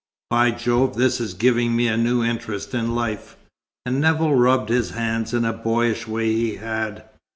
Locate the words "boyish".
5.53-6.07